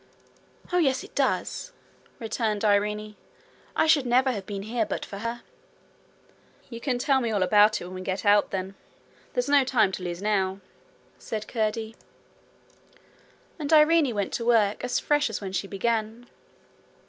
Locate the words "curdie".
11.47-11.95